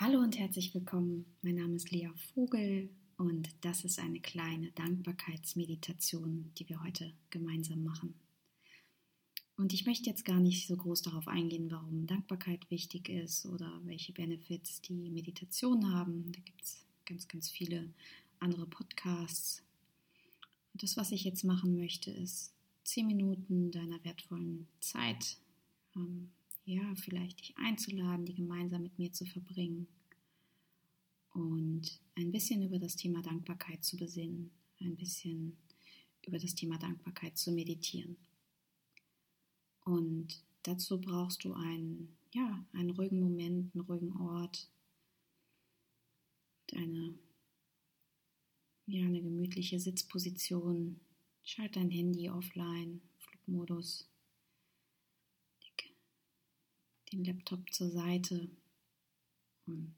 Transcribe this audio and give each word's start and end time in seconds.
Hallo 0.00 0.20
und 0.20 0.38
herzlich 0.38 0.72
willkommen. 0.74 1.26
Mein 1.42 1.56
Name 1.56 1.74
ist 1.74 1.90
Lea 1.90 2.08
Vogel 2.32 2.88
und 3.16 3.48
das 3.62 3.82
ist 3.84 3.98
eine 3.98 4.20
kleine 4.20 4.70
Dankbarkeitsmeditation, 4.70 6.52
die 6.56 6.68
wir 6.68 6.84
heute 6.84 7.12
gemeinsam 7.30 7.82
machen. 7.82 8.14
Und 9.56 9.72
ich 9.72 9.86
möchte 9.86 10.08
jetzt 10.08 10.24
gar 10.24 10.38
nicht 10.38 10.68
so 10.68 10.76
groß 10.76 11.02
darauf 11.02 11.26
eingehen, 11.26 11.68
warum 11.72 12.06
Dankbarkeit 12.06 12.70
wichtig 12.70 13.08
ist 13.08 13.44
oder 13.46 13.80
welche 13.86 14.12
Benefits 14.12 14.80
die 14.82 15.10
Meditation 15.10 15.92
haben. 15.92 16.30
Da 16.30 16.38
gibt 16.42 16.62
es 16.62 16.86
ganz, 17.04 17.26
ganz 17.26 17.50
viele 17.50 17.92
andere 18.38 18.66
Podcasts. 18.66 19.64
Und 20.74 20.84
das, 20.84 20.96
was 20.96 21.10
ich 21.10 21.24
jetzt 21.24 21.42
machen 21.42 21.76
möchte, 21.76 22.12
ist 22.12 22.52
zehn 22.84 23.08
Minuten 23.08 23.72
deiner 23.72 24.04
wertvollen 24.04 24.68
Zeit 24.78 25.38
ähm, 25.96 26.30
ja, 26.68 26.94
vielleicht 26.96 27.40
dich 27.40 27.56
einzuladen, 27.56 28.26
die 28.26 28.34
gemeinsam 28.34 28.82
mit 28.82 28.98
mir 28.98 29.10
zu 29.10 29.24
verbringen 29.24 29.88
und 31.32 31.98
ein 32.14 32.30
bisschen 32.30 32.62
über 32.62 32.78
das 32.78 32.94
Thema 32.94 33.22
Dankbarkeit 33.22 33.82
zu 33.82 33.96
besinnen, 33.96 34.50
ein 34.80 34.94
bisschen 34.96 35.56
über 36.26 36.38
das 36.38 36.54
Thema 36.54 36.78
Dankbarkeit 36.78 37.38
zu 37.38 37.52
meditieren. 37.52 38.18
Und 39.84 40.44
dazu 40.62 41.00
brauchst 41.00 41.42
du 41.44 41.54
einen, 41.54 42.14
ja, 42.34 42.66
einen 42.74 42.90
ruhigen 42.90 43.20
Moment, 43.20 43.74
einen 43.74 43.86
ruhigen 43.86 44.12
Ort, 44.20 44.70
eine, 46.74 47.14
ja, 48.84 49.06
eine 49.06 49.22
gemütliche 49.22 49.80
Sitzposition. 49.80 51.00
Schalt 51.44 51.76
dein 51.76 51.90
Handy 51.90 52.28
offline, 52.28 53.00
Flugmodus 53.16 54.10
den 57.12 57.24
Laptop 57.24 57.72
zur 57.72 57.90
Seite 57.90 58.48
und 59.66 59.94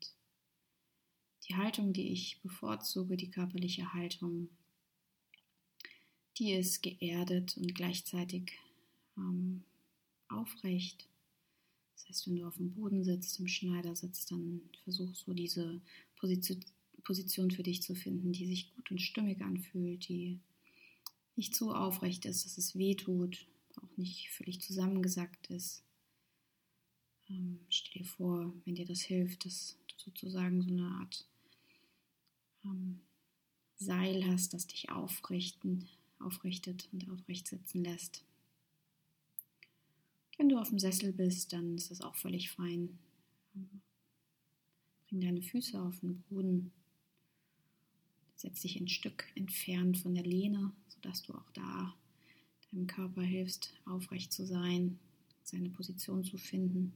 die 1.49 1.57
Haltung, 1.57 1.93
die 1.93 2.13
ich 2.13 2.41
bevorzuge, 2.43 3.17
die 3.17 3.31
körperliche 3.31 3.93
Haltung, 3.93 4.49
die 6.39 6.53
ist 6.53 6.83
geerdet 6.83 7.57
und 7.57 7.75
gleichzeitig 7.75 8.53
ähm, 9.17 9.65
aufrecht. 10.29 11.09
Das 11.95 12.09
heißt, 12.09 12.29
wenn 12.29 12.37
du 12.37 12.47
auf 12.47 12.57
dem 12.57 12.73
Boden 12.73 13.05
sitzt, 13.05 13.41
im 13.41 13.49
Schneider 13.49 13.95
sitzt, 13.95 14.31
dann 14.31 14.63
versuch 14.85 15.15
so 15.15 15.35
diese 15.35 15.81
Position, 16.17 17.51
für 17.51 17.63
dich 17.63 17.83
zu 17.83 17.95
finden, 17.95 18.33
die 18.33 18.47
sich 18.47 18.75
gut 18.75 18.91
und 18.91 19.01
stimmig 19.01 19.41
anfühlt, 19.41 20.09
die 20.09 20.39
nicht 21.37 21.55
zu 21.55 21.75
aufrecht 21.75 22.27
ist, 22.27 22.45
dass 22.45 22.59
es 22.59 22.77
weh 22.77 22.95
tut, 22.95 23.47
auch 23.77 23.97
nicht 23.97 24.31
völlig 24.31 24.61
zusammengesackt 24.61 25.49
ist. 25.49 25.83
Ähm, 27.31 27.61
stell 27.69 28.03
dir 28.03 28.09
vor, 28.09 28.53
wenn 28.65 28.75
dir 28.75 28.87
das 28.87 29.03
hilft, 29.03 29.45
dass 29.45 29.77
du 29.87 29.95
sozusagen 30.11 30.63
so 30.63 30.69
eine 30.69 30.87
Art 30.87 31.25
ähm, 32.65 33.01
Seil 33.77 34.27
hast, 34.27 34.53
das 34.53 34.67
dich 34.67 34.91
aufrichten, 34.91 35.89
aufrichtet 36.19 36.89
und 36.93 37.09
aufrecht 37.09 37.47
sitzen 37.47 37.85
lässt. 37.85 38.25
Wenn 40.37 40.49
du 40.49 40.59
auf 40.59 40.71
dem 40.71 40.79
Sessel 40.79 41.13
bist, 41.13 41.53
dann 41.53 41.77
ist 41.77 41.91
das 41.91 42.01
auch 42.01 42.17
völlig 42.17 42.51
fein. 42.51 42.99
Bring 45.09 45.21
deine 45.21 45.43
Füße 45.43 45.81
auf 45.81 46.01
den 46.01 46.23
Boden. 46.23 46.73
Setz 48.37 48.63
dich 48.63 48.81
ein 48.81 48.89
Stück 48.89 49.25
entfernt 49.35 49.99
von 49.99 50.15
der 50.15 50.25
Lehne, 50.25 50.73
sodass 50.89 51.23
du 51.23 51.35
auch 51.35 51.51
da 51.53 51.95
deinem 52.73 52.87
Körper 52.87 53.23
hilfst, 53.23 53.75
aufrecht 53.85 54.33
zu 54.33 54.47
sein, 54.47 54.99
seine 55.43 55.69
Position 55.69 56.25
zu 56.25 56.39
finden 56.39 56.95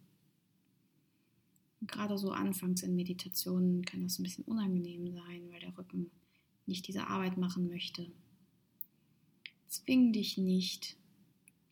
gerade 1.86 2.18
so 2.18 2.30
anfangs 2.30 2.82
in 2.82 2.94
Meditationen 2.94 3.84
kann 3.84 4.02
das 4.02 4.18
ein 4.18 4.22
bisschen 4.22 4.44
unangenehm 4.44 5.12
sein, 5.12 5.50
weil 5.50 5.60
der 5.60 5.76
Rücken 5.76 6.10
nicht 6.66 6.88
diese 6.88 7.06
Arbeit 7.08 7.36
machen 7.36 7.68
möchte. 7.68 8.10
Zwing 9.68 10.12
dich 10.12 10.38
nicht, 10.38 10.96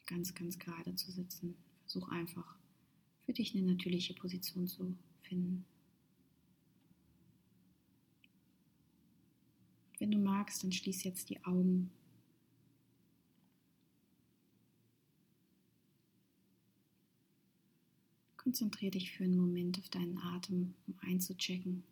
ganz, 0.07 0.35
ganz 0.35 0.59
gerade 0.59 0.95
zu 0.95 1.11
sitzen. 1.11 1.57
Versuch 1.83 2.09
einfach, 2.09 2.57
für 3.21 3.33
dich 3.33 3.55
eine 3.55 3.67
natürliche 3.67 4.15
Position 4.15 4.67
zu 4.67 4.97
finden. 5.23 5.65
Wenn 9.99 10.11
du 10.11 10.19
magst, 10.19 10.65
dann 10.65 10.73
schließ 10.73 11.05
jetzt 11.05 11.31
die 11.31 11.45
Augen 11.45 11.91
Konzentriere 18.43 18.91
dich 18.91 19.13
für 19.13 19.23
einen 19.23 19.37
Moment 19.37 19.79
auf 19.79 19.89
deinen 19.89 20.19
Atem, 20.19 20.75
um 20.89 20.99
einzuchecken. 21.03 21.85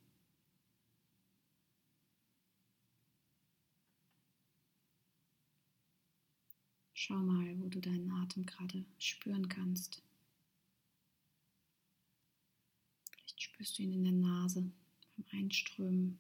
Schau 6.92 7.14
mal, 7.14 7.56
wo 7.60 7.68
du 7.68 7.80
deinen 7.80 8.10
Atem 8.10 8.44
gerade 8.44 8.84
spüren 8.98 9.48
kannst. 9.48 10.02
Vielleicht 13.12 13.42
spürst 13.42 13.78
du 13.78 13.84
ihn 13.84 13.92
in 13.92 14.02
der 14.02 14.12
Nase 14.12 14.72
beim 15.16 15.26
Einströmen 15.30 16.18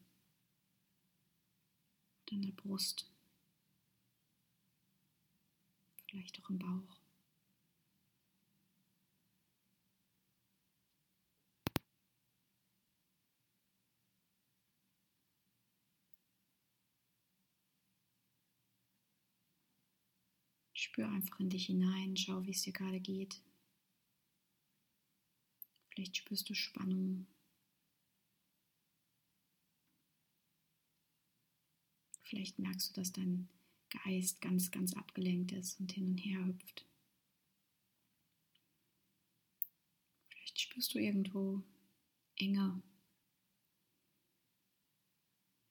und 2.20 2.32
in 2.32 2.42
der 2.42 2.52
Brust, 2.52 3.10
vielleicht 6.06 6.40
auch 6.40 6.50
im 6.50 6.58
Bauch. 6.58 6.99
Spür 20.80 21.10
einfach 21.10 21.38
in 21.40 21.50
dich 21.50 21.66
hinein, 21.66 22.16
schau, 22.16 22.42
wie 22.46 22.52
es 22.52 22.62
dir 22.62 22.72
gerade 22.72 23.00
geht. 23.00 23.42
Vielleicht 25.90 26.16
spürst 26.16 26.48
du 26.48 26.54
Spannung. 26.54 27.26
Vielleicht 32.22 32.58
merkst 32.58 32.88
du, 32.88 33.00
dass 33.00 33.12
dein 33.12 33.50
Geist 33.90 34.40
ganz, 34.40 34.70
ganz 34.70 34.94
abgelenkt 34.94 35.52
ist 35.52 35.78
und 35.80 35.92
hin 35.92 36.06
und 36.06 36.18
her 36.18 36.46
hüpft. 36.46 36.86
Vielleicht 40.30 40.60
spürst 40.60 40.94
du 40.94 40.98
irgendwo 40.98 41.62
Enge. 42.36 42.80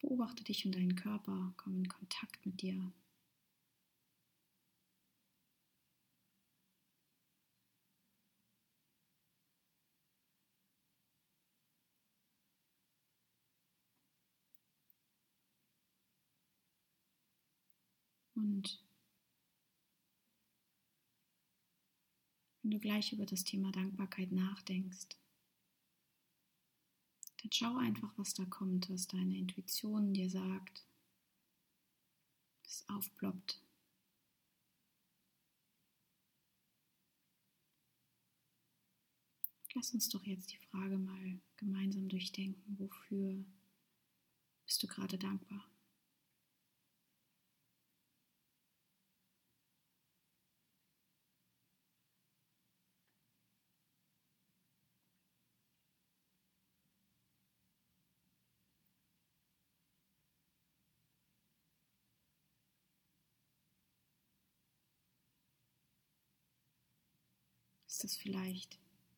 Beobachte 0.02 0.44
dich 0.44 0.66
und 0.68 0.76
deinen 0.76 0.96
Körper, 0.96 1.52
komm 1.58 1.78
in 1.78 1.90
Kontakt 1.90 2.46
mit 2.46 2.62
dir. 2.62 2.94
Und 18.40 18.82
wenn 22.62 22.72
du 22.72 22.80
gleich 22.80 23.12
über 23.12 23.26
das 23.26 23.44
Thema 23.44 23.72
Dankbarkeit 23.72 24.32
nachdenkst, 24.32 25.10
dann 27.42 27.52
schau 27.52 27.76
einfach, 27.78 28.18
was 28.18 28.34
da 28.34 28.46
kommt, 28.46 28.90
was 28.90 29.08
deine 29.08 29.38
Intuition 29.38 30.14
dir 30.14 30.30
sagt, 30.30 30.86
was 32.64 32.88
aufploppt. 32.88 33.62
Lass 39.76 39.94
uns 39.94 40.10
doch 40.10 40.24
jetzt 40.24 40.52
die 40.52 40.58
Frage 40.58 40.98
mal 40.98 41.40
gemeinsam 41.58 42.08
durchdenken, 42.08 42.80
wofür 42.80 43.44
bist 44.66 44.82
du 44.82 44.88
gerade 44.88 45.18
dankbar? 45.18 45.70
Ist 67.90 68.04
das 68.04 68.16
vielleicht 68.16 68.78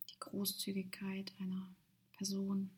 die 0.10 0.20
Großzügigkeit 0.22 1.34
einer 1.42 1.76
Person? 2.14 2.72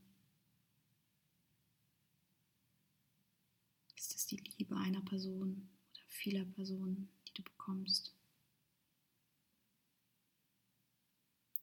Ist 3.95 4.16
das 4.16 4.25
die 4.25 4.38
Liebe 4.38 4.75
einer 4.75 5.01
Person 5.01 5.69
oder 5.92 6.01
vieler 6.07 6.45
Personen, 6.45 7.10
die 7.28 7.34
du 7.36 7.44
bekommst? 7.44 8.12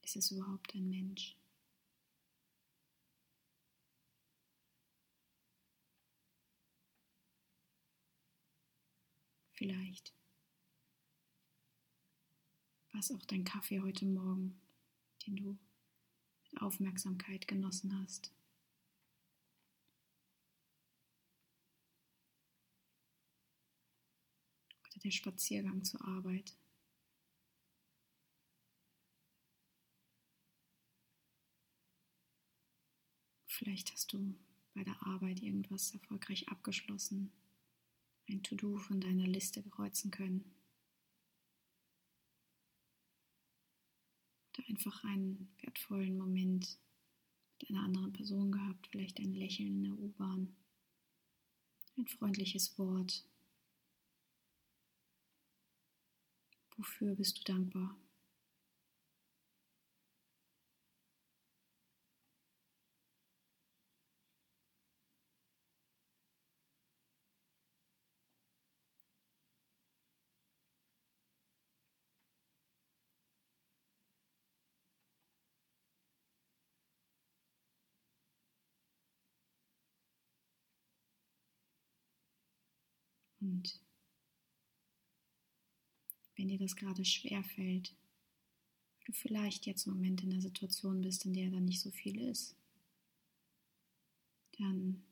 Ist 0.05 0.15
es 0.15 0.31
überhaupt 0.31 0.77
ein 0.77 0.89
Mensch? 0.89 1.37
Vielleicht 9.55 10.15
war 12.93 13.01
es 13.01 13.13
auch 13.13 13.25
dein 13.27 13.45
Kaffee 13.45 13.81
heute 13.81 14.05
Morgen, 14.05 14.61
den 15.27 15.37
du 15.37 15.59
mit 16.43 16.61
Aufmerksamkeit 16.61 17.47
genossen 17.47 17.97
hast? 18.03 18.33
Oder 24.89 25.01
der 25.05 25.11
Spaziergang 25.13 25.85
zur 25.85 26.05
Arbeit? 26.05 26.57
Vielleicht 33.47 33.93
hast 33.93 34.13
du 34.13 34.35
bei 34.75 34.83
der 34.83 35.01
Arbeit 35.07 35.43
irgendwas 35.43 35.93
erfolgreich 35.93 36.49
abgeschlossen, 36.49 37.31
ein 38.29 38.43
To-Do 38.43 38.79
von 38.79 39.01
deiner 39.01 39.27
Liste 39.27 39.63
kreuzen 39.63 40.11
können. 40.11 40.60
Einfach 44.69 45.05
einen 45.05 45.49
wertvollen 45.63 46.17
Moment 46.17 46.79
mit 47.61 47.71
einer 47.71 47.83
anderen 47.83 48.13
Person 48.13 48.53
gehabt, 48.53 48.87
vielleicht 48.87 49.19
ein 49.19 49.35
Lächeln 49.35 49.77
in 49.77 49.83
der 49.85 49.99
U-Bahn, 49.99 50.55
ein 51.97 52.07
freundliches 52.07 52.79
Wort. 52.79 53.25
Wofür 56.77 57.15
bist 57.15 57.39
du 57.39 57.53
dankbar? 57.53 57.97
Und 83.41 83.81
wenn 86.37 86.49
dir 86.49 86.59
das 86.59 86.77
gerade 86.77 87.05
schwer 87.05 87.43
fällt, 87.43 87.95
du 89.05 89.13
vielleicht 89.13 89.67
jetzt 89.67 89.87
im 89.87 89.95
Moment 89.95 90.23
in 90.23 90.33
einer 90.33 90.41
Situation 90.41 91.01
bist, 91.01 91.25
in 91.25 91.33
der 91.33 91.51
da 91.51 91.61
nicht 91.61 91.81
so 91.81 91.91
viel 91.91 92.21
ist, 92.21 92.55
dann 94.59 95.03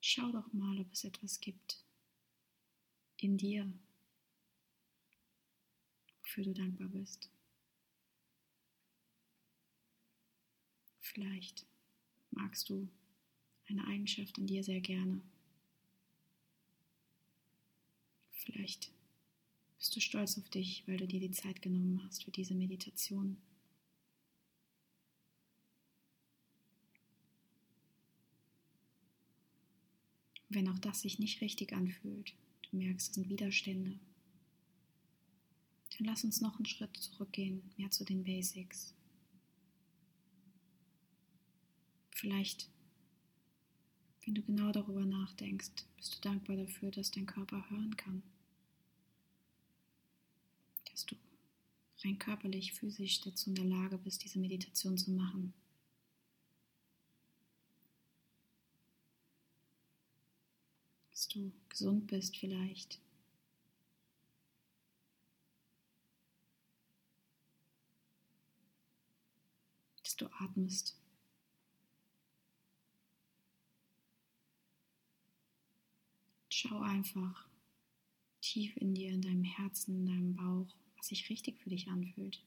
schau 0.00 0.30
doch 0.30 0.52
mal, 0.52 0.78
ob 0.80 0.92
es 0.92 1.04
etwas 1.04 1.40
gibt 1.40 1.84
in 3.18 3.36
dir, 3.36 3.72
wofür 6.22 6.44
du 6.44 6.54
dankbar 6.54 6.88
bist. 6.88 7.30
Vielleicht 11.00 11.66
magst 12.30 12.68
du 12.68 12.88
eine 13.68 13.86
Eigenschaft 13.86 14.38
an 14.38 14.46
dir 14.46 14.62
sehr 14.62 14.80
gerne. 14.80 15.22
Vielleicht 18.46 18.92
bist 19.76 19.94
du 19.94 20.00
stolz 20.00 20.38
auf 20.38 20.48
dich, 20.48 20.84
weil 20.86 20.96
du 20.96 21.06
dir 21.06 21.20
die 21.20 21.32
Zeit 21.32 21.60
genommen 21.62 22.02
hast 22.04 22.24
für 22.24 22.30
diese 22.30 22.54
Meditation. 22.54 23.36
Wenn 30.48 30.68
auch 30.68 30.78
das 30.78 31.02
sich 31.02 31.18
nicht 31.18 31.40
richtig 31.40 31.72
anfühlt, 31.72 32.34
du 32.70 32.76
merkst, 32.76 33.08
es 33.08 33.14
sind 33.16 33.28
Widerstände, 33.28 33.98
dann 35.98 36.06
lass 36.06 36.22
uns 36.22 36.40
noch 36.40 36.56
einen 36.56 36.66
Schritt 36.66 36.96
zurückgehen, 36.96 37.62
mehr 37.76 37.90
zu 37.90 38.04
den 38.04 38.22
Basics. 38.22 38.94
Vielleicht, 42.12 42.70
wenn 44.24 44.34
du 44.34 44.42
genau 44.42 44.70
darüber 44.70 45.04
nachdenkst, 45.04 45.72
bist 45.96 46.16
du 46.16 46.20
dankbar 46.20 46.56
dafür, 46.56 46.90
dass 46.92 47.10
dein 47.10 47.26
Körper 47.26 47.68
hören 47.68 47.96
kann. 47.96 48.22
Rein 52.04 52.18
körperlich, 52.18 52.72
physisch 52.72 53.20
dazu 53.20 53.50
in 53.50 53.56
der 53.56 53.64
Lage 53.64 53.98
bist, 53.98 54.24
diese 54.24 54.38
Meditation 54.38 54.96
zu 54.96 55.10
machen. 55.10 55.54
Dass 61.10 61.28
du 61.28 61.52
gesund 61.68 62.06
bist 62.06 62.36
vielleicht. 62.36 63.00
Dass 70.02 70.16
du 70.16 70.26
atmest. 70.40 70.96
Schau 76.48 76.80
einfach 76.80 77.48
tief 78.40 78.76
in 78.78 78.94
dir, 78.94 79.10
in 79.10 79.20
deinem 79.20 79.44
Herzen, 79.44 79.96
in 79.96 80.06
deinem 80.06 80.36
Bauch 80.36 80.74
sich 81.06 81.28
richtig 81.30 81.58
für 81.60 81.70
dich 81.70 81.88
anfühlt. 81.88 82.42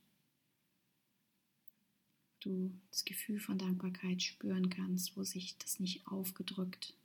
Du 2.41 2.71
das 2.89 3.03
Gefühl 3.03 3.39
von 3.39 3.57
Dankbarkeit 3.57 4.21
spüren 4.23 4.69
kannst, 4.69 5.17
wo 5.17 5.23
sich 5.23 5.57
das 5.57 5.79
nicht 5.79 6.07
aufgedrückt 6.07 6.95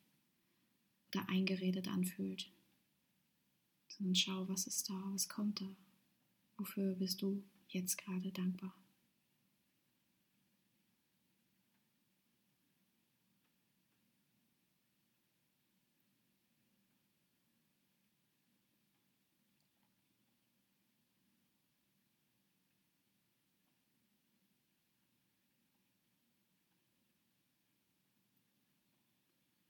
oder 1.09 1.29
eingeredet 1.29 1.89
anfühlt, 1.89 2.51
sondern 3.89 4.15
schau, 4.15 4.49
was 4.49 4.67
ist 4.67 4.89
da, 4.89 5.03
was 5.13 5.29
kommt 5.29 5.61
da, 5.61 5.77
wofür 6.57 6.95
bist 6.95 7.23
du 7.23 7.43
jetzt 7.69 7.99
gerade 7.99 8.31
dankbar. 8.31 8.75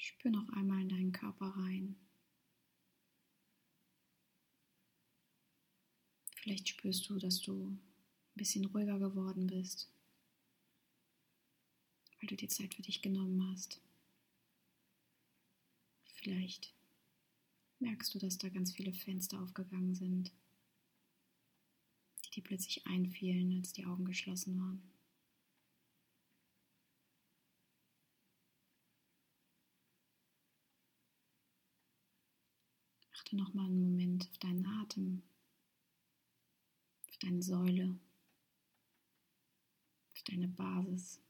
Spür 0.04 0.30
noch 0.30 0.50
einmal 0.50 0.82
in 0.82 0.90
deinen 0.90 1.12
Körper 1.12 1.46
rein. 1.46 1.96
Vielleicht 6.36 6.68
spürst 6.68 7.08
du, 7.08 7.18
dass 7.18 7.40
du 7.40 7.68
ein 7.68 7.80
bisschen 8.34 8.66
ruhiger 8.66 8.98
geworden 8.98 9.46
bist, 9.46 9.90
weil 12.20 12.28
du 12.28 12.36
die 12.36 12.48
Zeit 12.48 12.74
für 12.74 12.82
dich 12.82 13.00
genommen 13.00 13.50
hast. 13.50 13.80
Vielleicht 16.12 16.74
merkst 17.78 18.14
du, 18.14 18.18
dass 18.18 18.36
da 18.36 18.50
ganz 18.50 18.72
viele 18.72 18.92
Fenster 18.92 19.40
aufgegangen 19.40 19.94
sind, 19.94 20.32
die 22.26 22.30
dir 22.30 22.42
plötzlich 22.42 22.86
einfielen, 22.86 23.56
als 23.56 23.72
die 23.72 23.86
Augen 23.86 24.04
geschlossen 24.04 24.58
waren. 24.58 24.93
Achte 33.34 33.42
nochmal 33.42 33.66
einen 33.66 33.80
Moment 33.80 34.28
auf 34.28 34.38
deinen 34.38 34.66
Atem, 34.66 35.22
auf 37.08 37.16
deine 37.18 37.42
Säule, 37.42 37.98
auf 40.12 40.22
deine 40.22 40.48
Basis, 40.48 41.20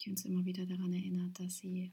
die 0.00 0.10
uns 0.10 0.24
immer 0.24 0.44
wieder 0.44 0.66
daran 0.66 0.92
erinnert, 0.92 1.38
dass 1.38 1.58
sie 1.58 1.92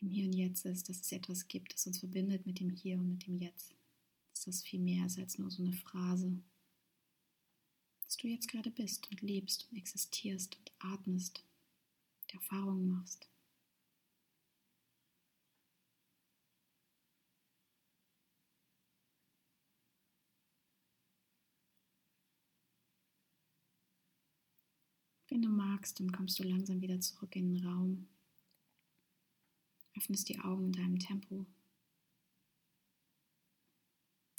im 0.00 0.10
Hier 0.10 0.26
und 0.26 0.32
Jetzt 0.32 0.64
ist, 0.64 0.88
dass 0.88 1.00
es 1.00 1.12
etwas 1.12 1.46
gibt, 1.46 1.72
das 1.74 1.86
uns 1.86 1.98
verbindet 1.98 2.44
mit 2.44 2.58
dem 2.58 2.70
Hier 2.70 2.98
und 2.98 3.08
mit 3.08 3.26
dem 3.26 3.38
Jetzt. 3.38 3.74
Dass 4.30 4.44
das 4.44 4.62
viel 4.62 4.80
mehr 4.80 5.06
ist 5.06 5.18
als 5.18 5.38
nur 5.38 5.50
so 5.50 5.62
eine 5.62 5.72
Phrase. 5.72 6.42
Dass 8.02 8.16
du 8.16 8.26
jetzt 8.26 8.48
gerade 8.48 8.70
bist 8.70 9.08
und 9.10 9.20
lebst 9.20 9.68
und 9.70 9.78
existierst 9.78 10.56
und 10.56 10.72
atmest, 10.80 11.44
und 12.22 12.34
Erfahrungen 12.34 12.88
machst. 12.88 13.31
Wenn 25.32 25.40
du 25.40 25.48
magst, 25.48 25.98
dann 25.98 26.12
kommst 26.12 26.38
du 26.38 26.42
langsam 26.42 26.82
wieder 26.82 27.00
zurück 27.00 27.34
in 27.36 27.54
den 27.54 27.66
Raum. 27.66 28.06
Öffnest 29.96 30.28
die 30.28 30.38
Augen 30.40 30.66
in 30.66 30.72
deinem 30.72 30.98
Tempo. 30.98 31.46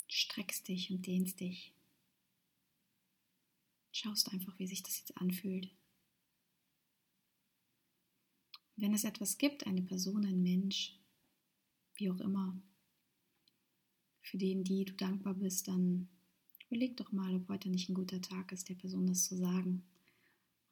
Streckst 0.06 0.68
dich 0.68 0.92
und 0.92 1.04
dehnst 1.04 1.40
dich. 1.40 1.74
Schaust 3.90 4.32
einfach, 4.32 4.56
wie 4.60 4.68
sich 4.68 4.84
das 4.84 4.98
jetzt 4.98 5.18
anfühlt. 5.18 5.68
Wenn 8.76 8.94
es 8.94 9.02
etwas 9.02 9.36
gibt, 9.36 9.66
eine 9.66 9.82
Person, 9.82 10.24
ein 10.24 10.44
Mensch, 10.44 10.96
wie 11.96 12.08
auch 12.08 12.20
immer, 12.20 12.56
für 14.22 14.38
den, 14.38 14.62
die 14.62 14.84
du 14.84 14.92
dankbar 14.92 15.34
bist, 15.34 15.66
dann 15.66 16.08
überleg 16.68 16.96
doch 16.96 17.10
mal, 17.10 17.34
ob 17.34 17.48
heute 17.48 17.68
nicht 17.68 17.88
ein 17.88 17.94
guter 17.94 18.22
Tag 18.22 18.52
ist, 18.52 18.68
der 18.68 18.76
Person 18.76 19.08
das 19.08 19.24
zu 19.24 19.36
sagen 19.36 19.84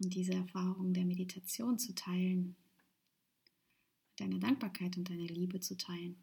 und 0.02 0.14
diese 0.14 0.34
Erfahrung 0.34 0.92
der 0.92 1.04
Meditation 1.04 1.78
zu 1.78 1.94
teilen, 1.94 2.56
deine 4.16 4.38
Dankbarkeit 4.38 4.96
und 4.96 5.08
deine 5.08 5.26
Liebe 5.26 5.60
zu 5.60 5.76
teilen. 5.76 6.16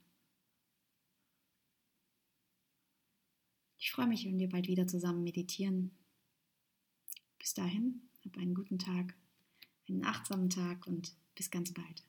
Ich 3.78 3.92
freue 3.92 4.08
mich, 4.08 4.26
wenn 4.26 4.38
wir 4.38 4.50
bald 4.50 4.68
wieder 4.68 4.88
zusammen 4.88 5.24
meditieren. 5.24 5.92
Bis 7.38 7.54
dahin, 7.54 8.02
hab 8.26 8.38
einen 8.38 8.54
guten 8.54 8.78
Tag, 8.78 9.16
einen 9.88 10.04
achtsamen 10.04 10.50
Tag 10.50 10.86
und 10.86 11.16
bis 11.36 11.50
ganz 11.50 11.74
bald. 11.74 12.09